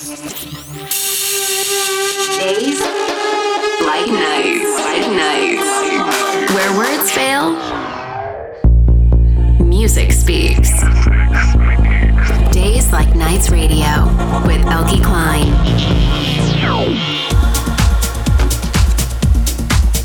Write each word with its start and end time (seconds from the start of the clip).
Days 0.00 0.16
like 3.84 4.06
nights. 4.08 4.80
Where 6.54 6.72
words 6.74 7.10
fail, 7.10 7.52
music 9.62 10.12
speaks. 10.12 10.70
Days 12.50 12.90
like 12.90 13.14
nights 13.14 13.50
radio 13.50 14.06
with 14.46 14.62
Eelke 14.64 15.02
Kleijn. 15.02 15.52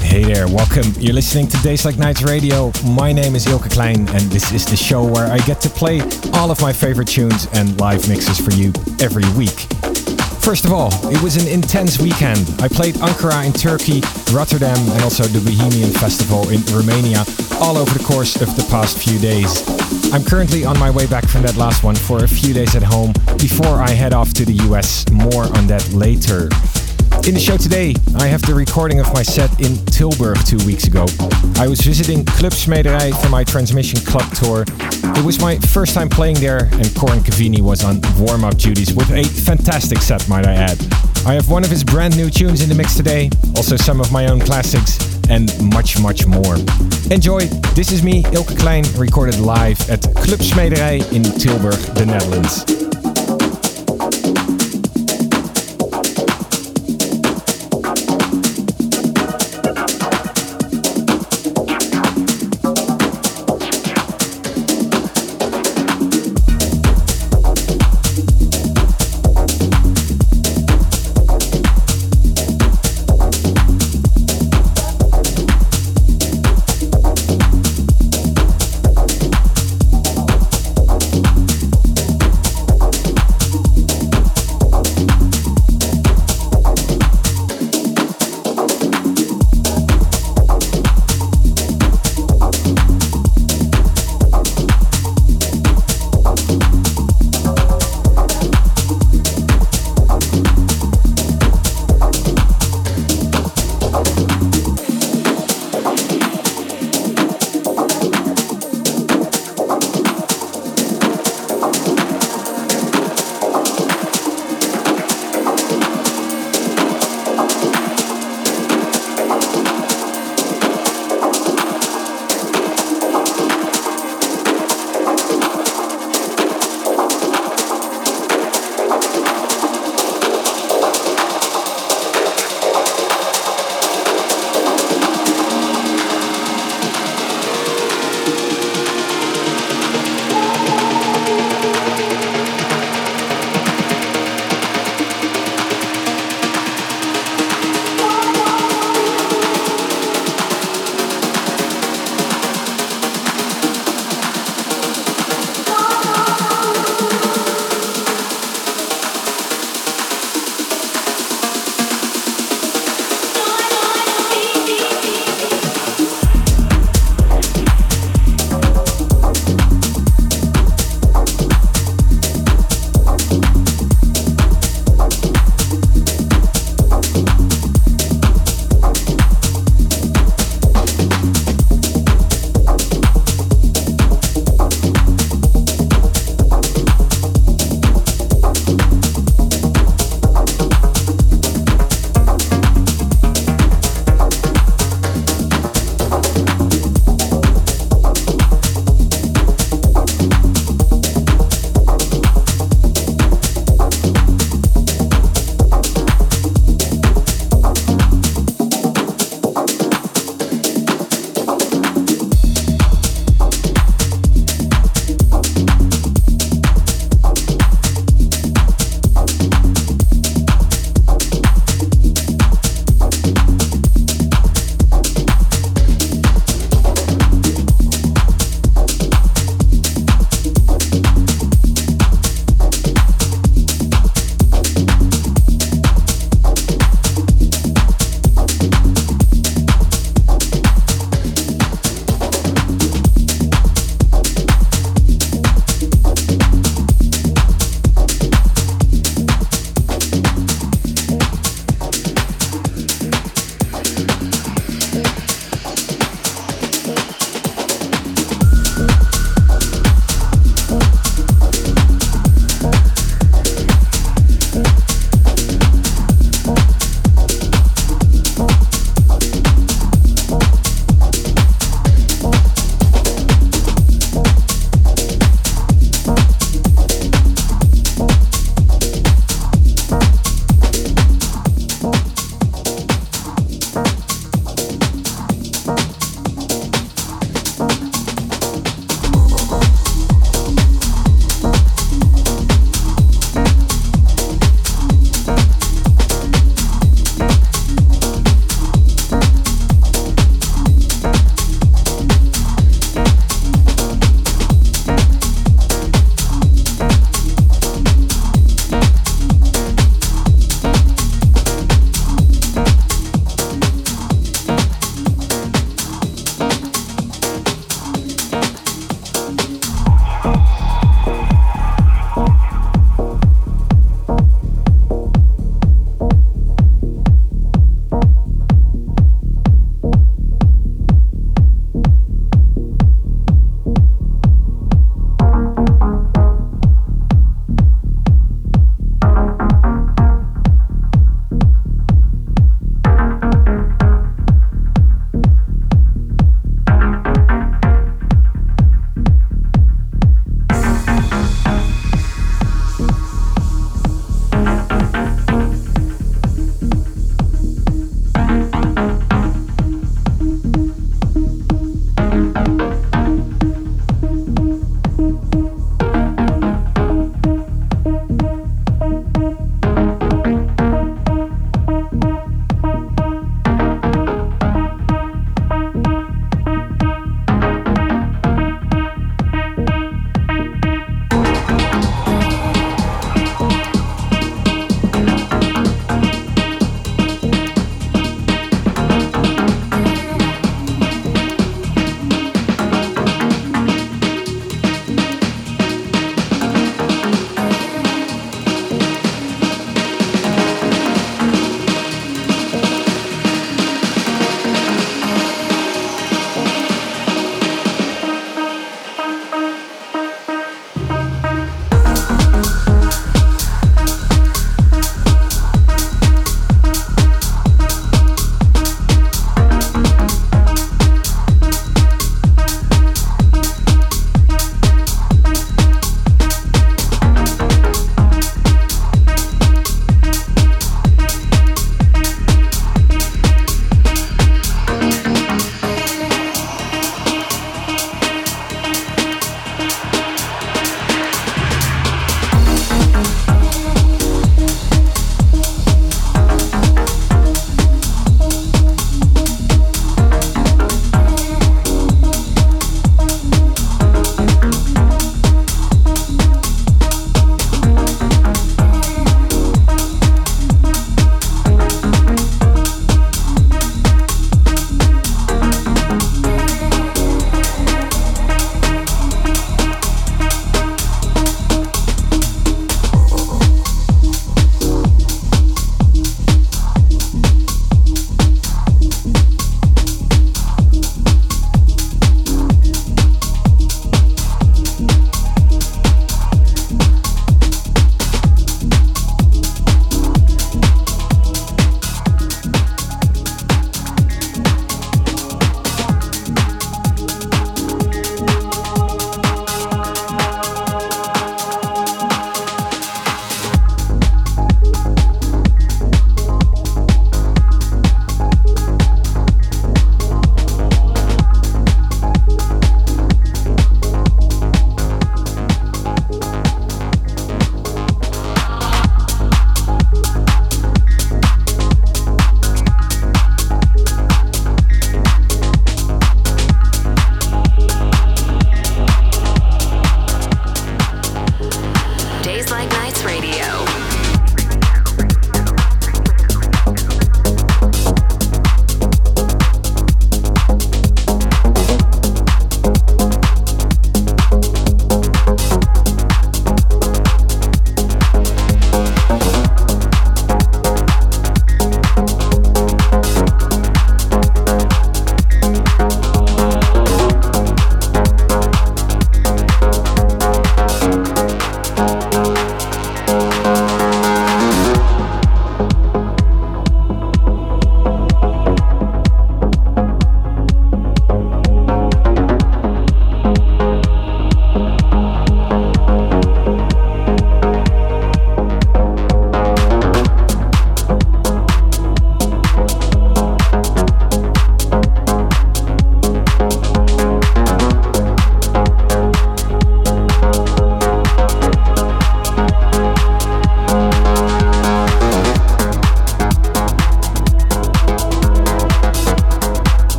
Hey 0.00 0.24
there, 0.24 0.48
welcome. 0.48 0.90
You're 0.98 1.14
listening 1.14 1.48
to 1.48 1.56
Days 1.58 1.84
Like 1.84 1.98
Nights 1.98 2.22
Radio. 2.22 2.72
My 2.84 3.12
name 3.12 3.34
is 3.34 3.44
Eelke 3.44 3.68
Kleijn, 3.68 4.08
and 4.08 4.30
this 4.30 4.52
is 4.52 4.64
the 4.64 4.76
show 4.76 5.04
where 5.04 5.30
I 5.30 5.36
get 5.40 5.60
to 5.62 5.68
play 5.68 6.00
all 6.32 6.50
of 6.50 6.62
my 6.62 6.72
favorite 6.72 7.08
tunes 7.08 7.46
and 7.52 7.78
live 7.78 8.08
mixes 8.08 8.38
for 8.38 8.52
you 8.52 8.72
every 9.00 9.24
week. 9.36 9.68
First 10.42 10.64
of 10.64 10.72
all, 10.72 10.90
it 11.08 11.22
was 11.22 11.36
an 11.36 11.46
intense 11.46 12.00
weekend. 12.00 12.52
I 12.60 12.66
played 12.66 12.96
Ankara 12.96 13.46
in 13.46 13.52
Turkey, 13.52 14.02
Rotterdam, 14.34 14.76
and 14.90 15.02
also 15.04 15.22
the 15.22 15.38
Bohemian 15.38 15.90
Festival 15.92 16.48
in 16.50 16.60
Romania, 16.74 17.24
all 17.60 17.78
over 17.78 17.96
the 17.96 18.04
course 18.04 18.42
of 18.42 18.54
the 18.56 18.66
past 18.68 18.98
few 18.98 19.20
days. 19.20 19.62
I'm 20.12 20.24
currently 20.24 20.64
on 20.64 20.76
my 20.80 20.90
way 20.90 21.06
back 21.06 21.28
from 21.28 21.42
that 21.42 21.56
last 21.56 21.84
one 21.84 21.94
for 21.94 22.24
a 22.24 22.28
few 22.28 22.52
days 22.52 22.74
at 22.74 22.82
home 22.82 23.12
before 23.38 23.80
I 23.80 23.90
head 23.90 24.12
off 24.12 24.34
to 24.34 24.44
the 24.44 24.54
US. 24.68 25.08
More 25.12 25.44
on 25.56 25.68
that 25.68 25.88
later. 25.92 26.48
In 27.24 27.34
the 27.34 27.40
show 27.40 27.56
today, 27.56 27.94
I 28.16 28.26
have 28.26 28.42
the 28.42 28.52
recording 28.52 28.98
of 28.98 29.06
my 29.14 29.22
set 29.22 29.48
in 29.60 29.76
Tilburg 29.94 30.44
two 30.44 30.58
weeks 30.66 30.88
ago. 30.88 31.06
I 31.54 31.68
was 31.68 31.80
visiting 31.80 32.24
Club 32.24 32.50
Smederij 32.50 33.14
for 33.22 33.28
my 33.28 33.44
Transmission 33.44 34.00
Club 34.00 34.28
tour. 34.34 34.64
It 35.16 35.24
was 35.24 35.40
my 35.40 35.56
first 35.70 35.94
time 35.94 36.08
playing 36.08 36.40
there, 36.40 36.64
and 36.64 36.86
Corren 36.98 37.20
Cavini 37.20 37.60
was 37.60 37.84
on 37.84 38.00
warm 38.18 38.42
up 38.42 38.58
duties 38.58 38.92
with 38.92 39.08
a 39.12 39.22
fantastic 39.22 39.98
set, 39.98 40.28
might 40.28 40.48
I 40.48 40.54
add. 40.54 40.78
I 41.24 41.34
have 41.34 41.48
one 41.48 41.62
of 41.62 41.70
his 41.70 41.84
brand 41.84 42.16
new 42.16 42.28
tunes 42.28 42.60
in 42.60 42.68
the 42.68 42.74
mix 42.74 42.96
today, 42.96 43.30
also 43.54 43.76
some 43.76 44.00
of 44.00 44.10
my 44.10 44.26
own 44.26 44.40
classics, 44.40 44.98
and 45.30 45.46
much, 45.72 46.00
much 46.00 46.26
more. 46.26 46.56
Enjoy! 47.12 47.46
This 47.76 47.92
is 47.92 48.02
me, 48.02 48.24
Eelke 48.34 48.56
Kleijn, 48.58 48.84
recorded 48.98 49.38
live 49.38 49.78
at 49.88 50.02
Club 50.02 50.40
Smederij 50.40 51.12
in 51.12 51.22
Tilburg, 51.22 51.78
the 51.94 52.04
Netherlands. 52.04 52.91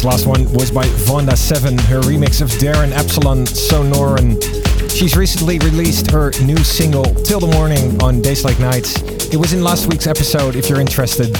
This 0.00 0.06
last 0.06 0.26
one 0.26 0.50
was 0.54 0.70
by 0.70 0.86
Vonda7, 0.86 1.78
her 1.82 2.00
remix 2.00 2.40
of 2.40 2.50
Darin 2.58 2.90
Epsilon 2.90 3.44
Sonoran. 3.44 4.40
She's 4.90 5.14
recently 5.14 5.58
released 5.58 6.10
her 6.10 6.30
new 6.40 6.56
single, 6.64 7.04
Till 7.04 7.38
the 7.38 7.48
Morning, 7.48 8.02
on 8.02 8.22
Days 8.22 8.42
Like 8.42 8.58
Nights. 8.58 8.96
It 9.30 9.36
was 9.36 9.52
in 9.52 9.62
last 9.62 9.88
week's 9.88 10.06
episode 10.06 10.56
if 10.56 10.70
you're 10.70 10.80
interested. 10.80 11.36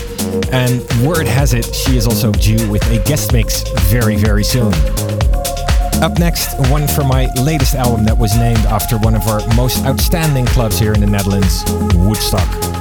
And 0.52 0.82
word 1.02 1.26
has 1.26 1.54
it, 1.54 1.74
she 1.74 1.96
is 1.96 2.06
also 2.06 2.32
due 2.32 2.70
with 2.70 2.86
a 2.90 3.02
guest 3.04 3.32
mix 3.32 3.62
very, 3.88 4.16
very 4.16 4.44
soon. 4.44 4.74
Up 6.02 6.18
next, 6.18 6.52
one 6.70 6.86
from 6.86 7.06
my 7.06 7.32
latest 7.36 7.74
album 7.76 8.04
that 8.04 8.18
was 8.18 8.36
named 8.36 8.66
after 8.66 8.98
one 8.98 9.14
of 9.14 9.26
our 9.26 9.40
most 9.56 9.82
outstanding 9.86 10.44
clubs 10.44 10.78
here 10.78 10.92
in 10.92 11.00
the 11.00 11.06
Netherlands, 11.06 11.64
Woodstock. 11.94 12.79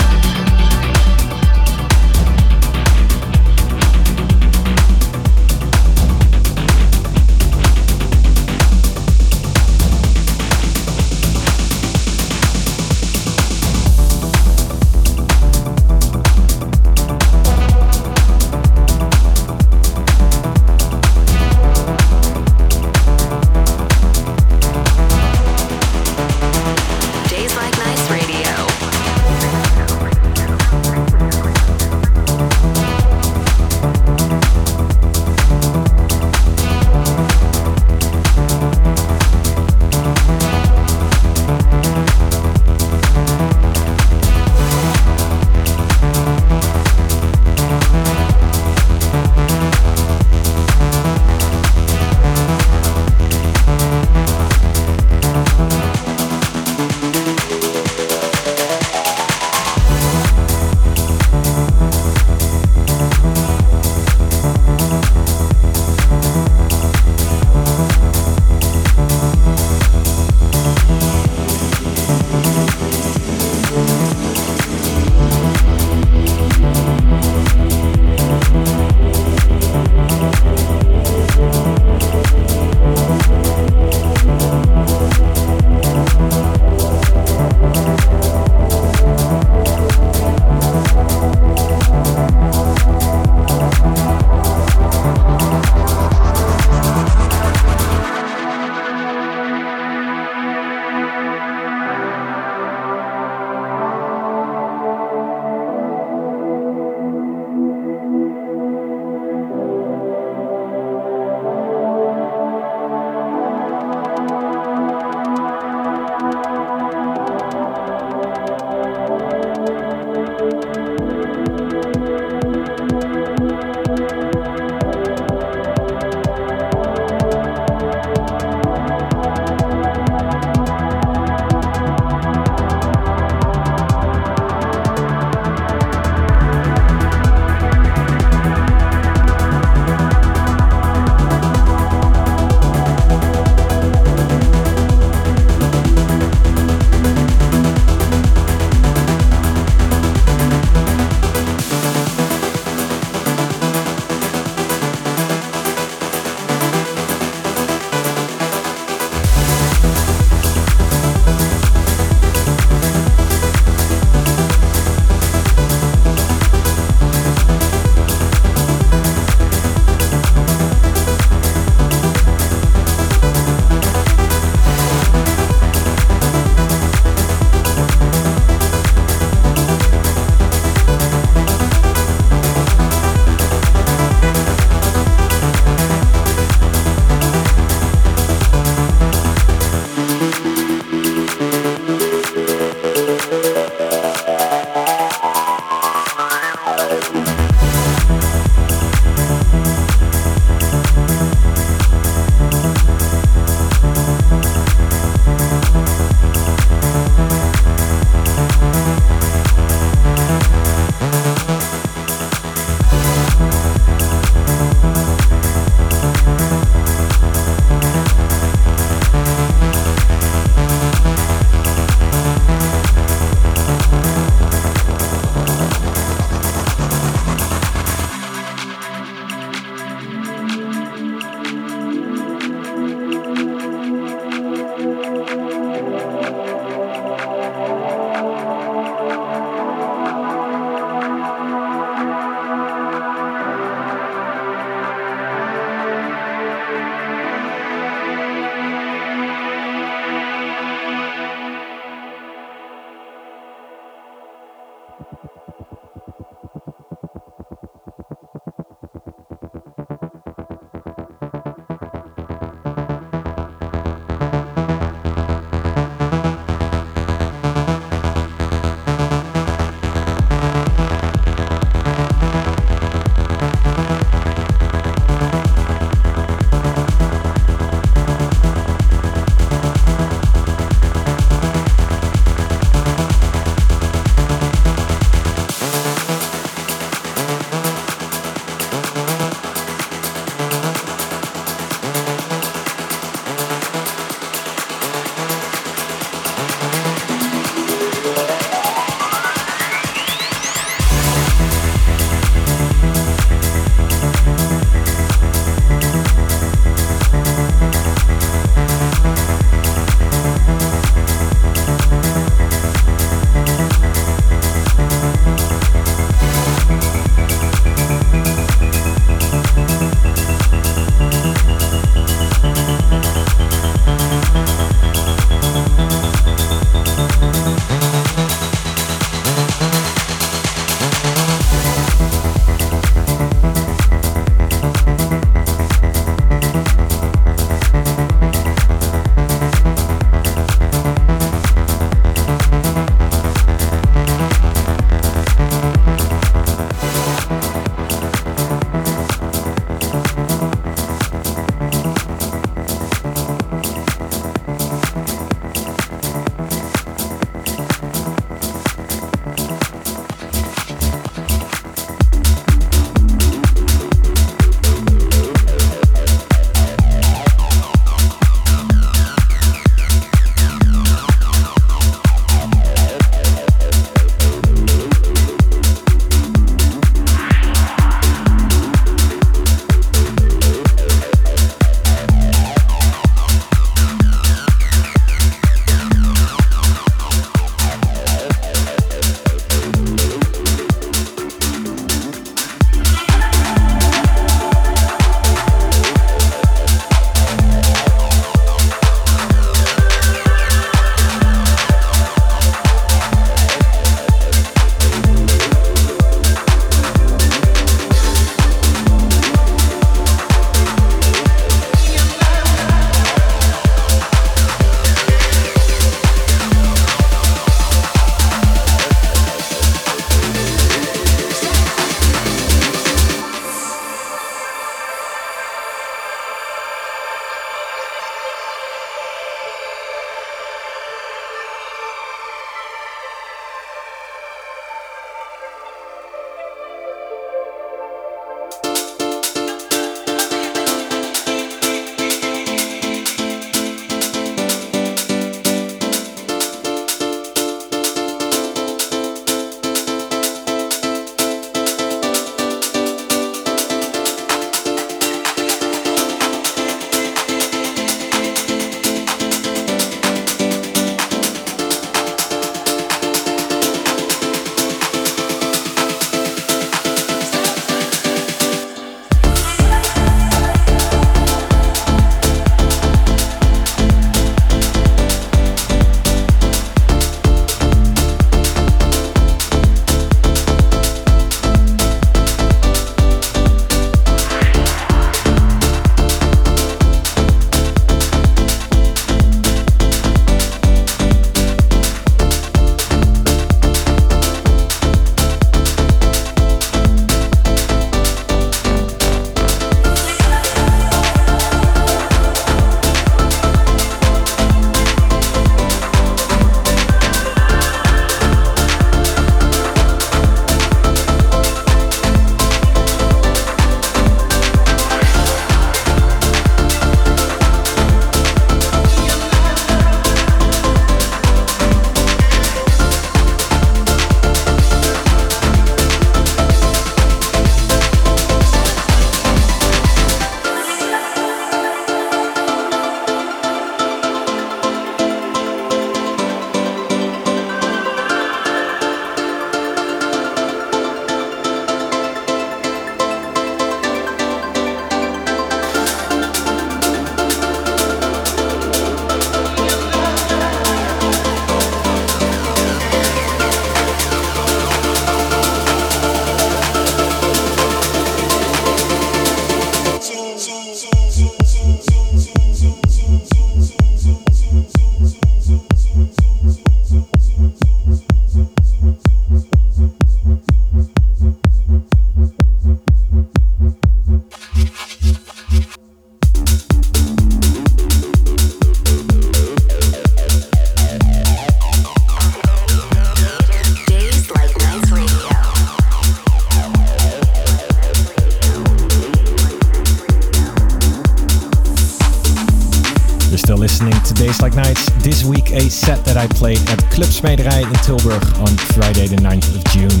Smederij 597.16 597.60
in 597.60 597.80
Tilburg 597.80 598.22
on 598.38 598.58
Friday, 598.58 599.08
the 599.08 599.16
9th 599.16 599.56
of 599.56 599.62
June. 599.72 600.00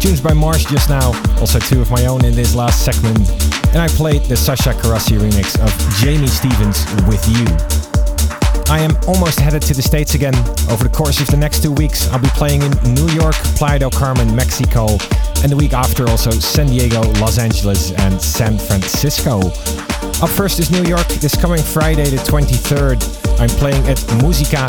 Tunes 0.00 0.20
by 0.20 0.34
Marsh 0.34 0.66
just 0.66 0.88
now, 0.88 1.14
also 1.40 1.58
two 1.58 1.80
of 1.80 1.88
my 1.88 2.06
own 2.06 2.24
in 2.24 2.34
this 2.34 2.54
last 2.54 2.84
segment. 2.84 3.30
And 3.72 3.78
I 3.78 3.88
played 3.88 4.22
the 4.24 4.36
Sasha 4.36 4.74
Carassi 4.74 5.18
remix 5.18 5.58
of 5.64 5.72
Jamie 5.96 6.26
Stevens 6.26 6.84
with 7.08 7.26
You. 7.26 7.46
I 8.68 8.80
am 8.80 8.94
almost 9.08 9.40
headed 9.40 9.62
to 9.62 9.74
the 9.74 9.80
States 9.80 10.14
again. 10.14 10.34
Over 10.68 10.84
the 10.84 10.92
course 10.92 11.20
of 11.20 11.26
the 11.28 11.38
next 11.38 11.62
two 11.62 11.72
weeks, 11.72 12.06
I'll 12.10 12.18
be 12.18 12.28
playing 12.28 12.60
in 12.60 12.72
New 12.92 13.08
York, 13.14 13.34
Playa 13.56 13.78
del 13.78 13.90
Carmen, 13.90 14.36
Mexico, 14.36 14.88
and 15.42 15.50
the 15.50 15.56
week 15.56 15.72
after 15.72 16.06
also 16.06 16.30
San 16.30 16.66
Diego, 16.66 17.00
Los 17.18 17.38
Angeles, 17.38 17.92
and 17.92 18.20
San 18.20 18.58
Francisco. 18.58 19.38
Up 20.20 20.28
first 20.28 20.58
is 20.58 20.70
New 20.70 20.84
York. 20.84 21.08
This 21.08 21.34
coming 21.34 21.62
Friday, 21.62 22.10
the 22.10 22.18
23rd, 22.18 23.00
I'm 23.40 23.48
playing 23.48 23.86
at 23.88 24.04
Musica. 24.22 24.68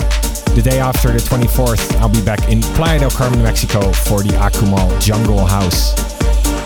The 0.57 0.63
day 0.63 0.79
after, 0.79 1.11
the 1.11 1.19
24th, 1.19 1.97
I'll 1.97 2.09
be 2.09 2.19
back 2.23 2.49
in 2.49 2.61
Playa 2.61 2.97
del 2.97 3.11
Carmen, 3.11 3.43
Mexico 3.43 3.91
for 3.91 4.23
the 4.23 4.29
Akumal 4.29 4.99
Jungle 4.99 5.45
House. 5.45 5.93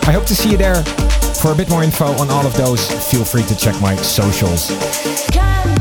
I 0.08 0.14
hope 0.14 0.26
to 0.28 0.34
see 0.34 0.52
you 0.52 0.56
there. 0.56 0.82
For 1.42 1.52
a 1.52 1.56
bit 1.56 1.70
more 1.70 1.84
info 1.84 2.06
on 2.06 2.30
all 2.30 2.48
of 2.48 2.56
those, 2.56 2.90
feel 3.12 3.26
free 3.26 3.44
to 3.44 3.54
check 3.54 3.76
my 3.82 3.98
socials. 3.98 4.72
I'm 5.34 5.76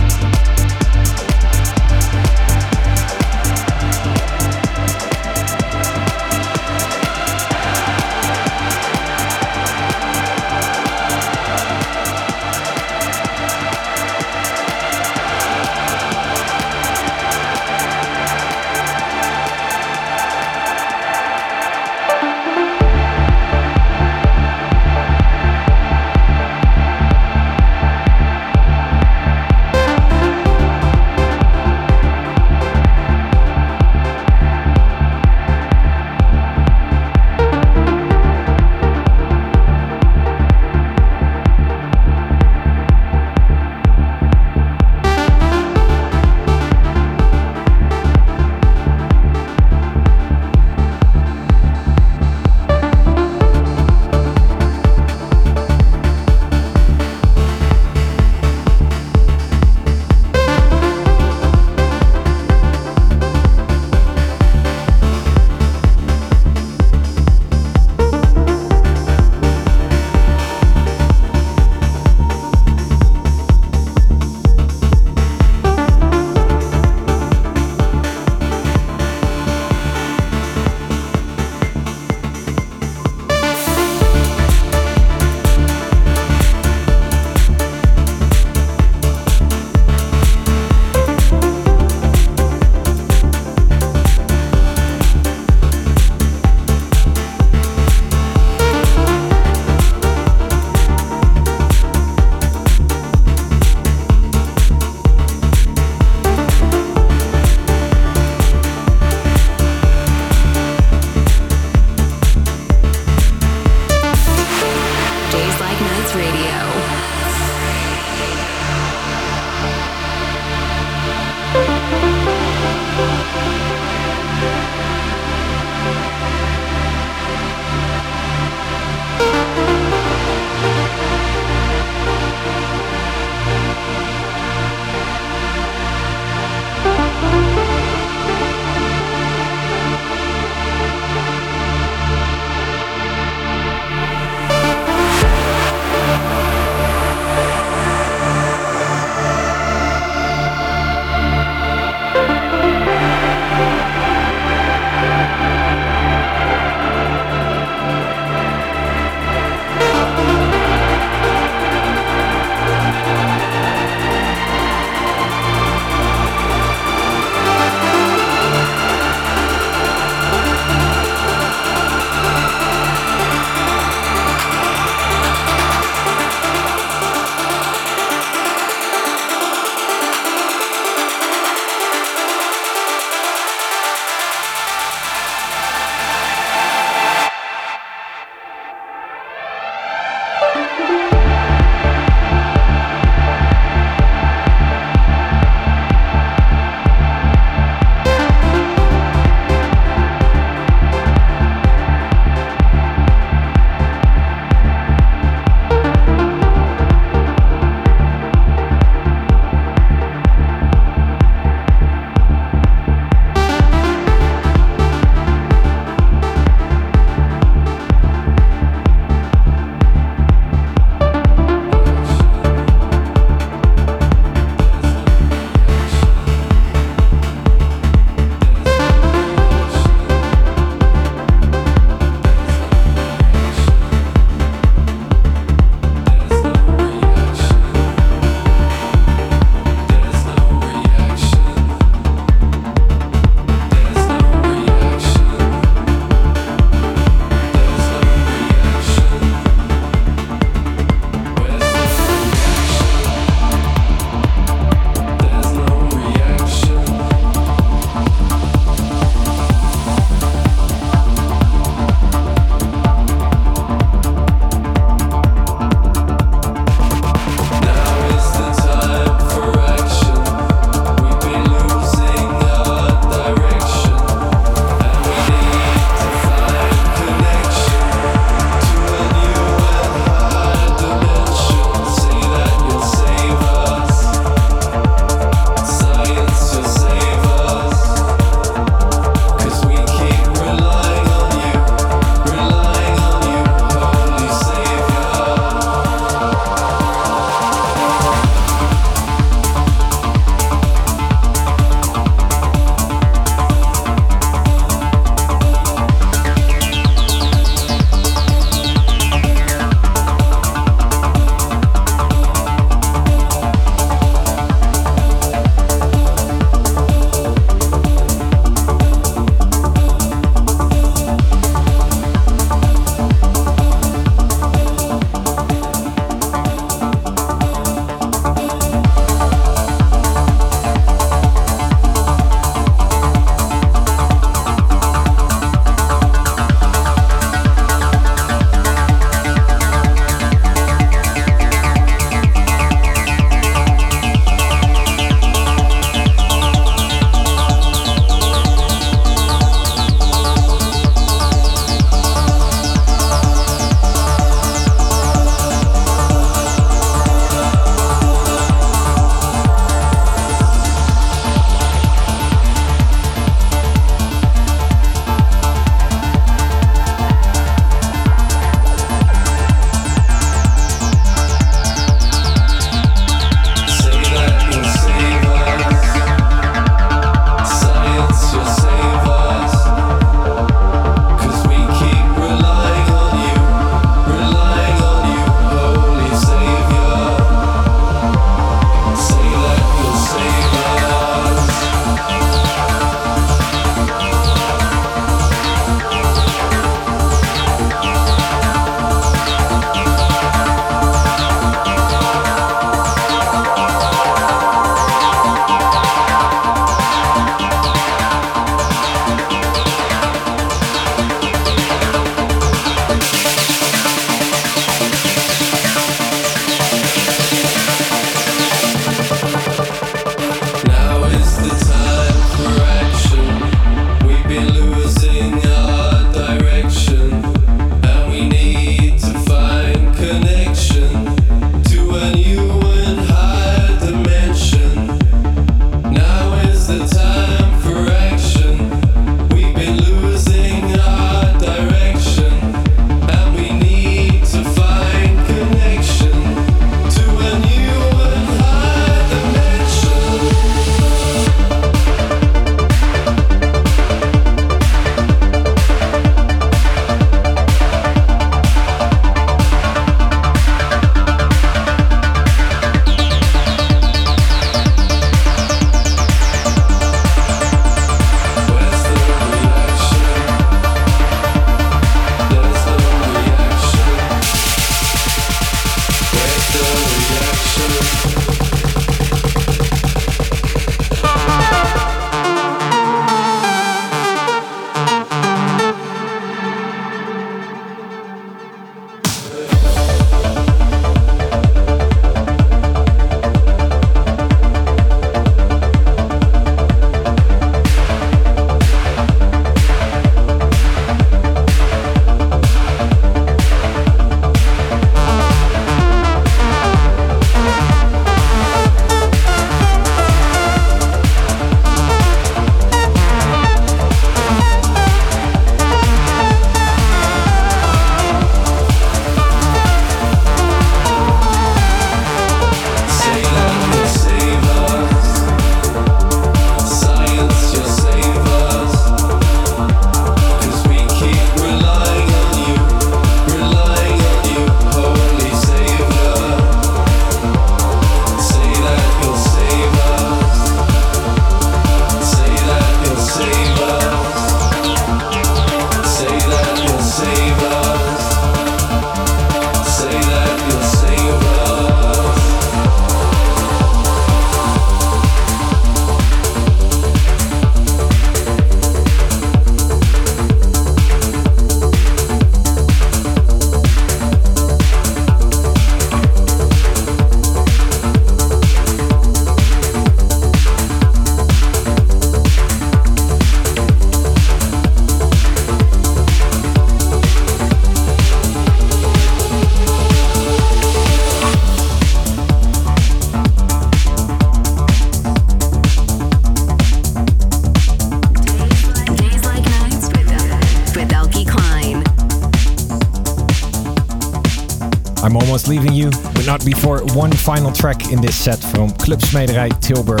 not 596.32 596.46
before 596.46 596.82
one 596.94 597.12
final 597.12 597.52
track 597.52 597.92
in 597.92 598.00
this 598.00 598.16
set 598.16 598.38
from 598.38 598.70
Clubsmederij 598.70 599.50
Tilburg. 599.60 600.00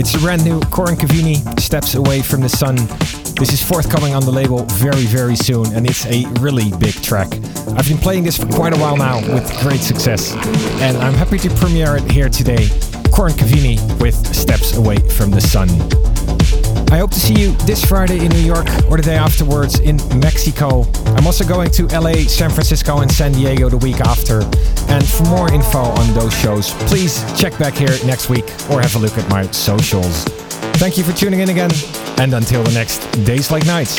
It's 0.00 0.14
a 0.14 0.18
brand 0.18 0.42
new 0.46 0.60
Corren 0.60 0.96
Cavini, 0.96 1.36
Steps 1.60 1.94
Away 1.94 2.22
from 2.22 2.40
the 2.40 2.48
Sun. 2.48 2.76
This 3.36 3.52
is 3.52 3.62
forthcoming 3.62 4.14
on 4.14 4.24
the 4.24 4.30
label 4.30 4.64
very, 4.64 5.04
very 5.04 5.36
soon, 5.36 5.66
and 5.74 5.86
it's 5.86 6.06
a 6.06 6.24
really 6.40 6.70
big 6.78 6.94
track. 7.02 7.28
I've 7.76 7.86
been 7.86 7.98
playing 7.98 8.24
this 8.24 8.38
for 8.38 8.46
quite 8.46 8.74
a 8.74 8.78
while 8.78 8.96
now 8.96 9.20
with 9.34 9.46
great 9.60 9.80
success, 9.80 10.32
and 10.80 10.96
I'm 10.96 11.12
happy 11.12 11.36
to 11.40 11.50
premiere 11.56 11.96
it 11.96 12.10
here 12.10 12.30
today. 12.30 12.64
Corren 13.12 13.36
Cavini 13.36 13.76
with 14.00 14.16
Steps 14.34 14.78
Away 14.78 14.96
from 15.10 15.30
the 15.30 15.40
Sun. 15.42 15.68
I 16.92 16.98
hope 16.98 17.10
to 17.12 17.20
see 17.20 17.32
you 17.32 17.52
this 17.64 17.82
Friday 17.82 18.22
in 18.22 18.28
New 18.32 18.44
York 18.44 18.66
or 18.90 18.98
the 18.98 19.02
day 19.02 19.16
afterwards 19.16 19.80
in 19.80 19.96
Mexico. 20.20 20.84
I'm 21.16 21.26
also 21.26 21.42
going 21.42 21.70
to 21.70 21.86
LA, 21.86 22.12
San 22.28 22.50
Francisco, 22.50 22.98
and 22.98 23.10
San 23.10 23.32
Diego 23.32 23.70
the 23.70 23.78
week 23.78 24.02
after. 24.02 24.42
And 24.92 25.02
for 25.08 25.24
more 25.24 25.50
info 25.50 25.78
on 25.78 26.12
those 26.12 26.38
shows, 26.38 26.74
please 26.90 27.24
check 27.40 27.58
back 27.58 27.72
here 27.72 27.96
next 28.04 28.28
week 28.28 28.44
or 28.70 28.82
have 28.82 28.94
a 28.94 28.98
look 28.98 29.16
at 29.16 29.26
my 29.30 29.46
socials. 29.52 30.24
Thank 30.76 30.98
you 30.98 31.02
for 31.02 31.12
tuning 31.14 31.40
in 31.40 31.48
again, 31.48 31.70
and 32.18 32.34
until 32.34 32.62
the 32.62 32.72
next 32.72 32.98
Days 33.24 33.50
Like 33.50 33.64
Nights. 33.64 33.98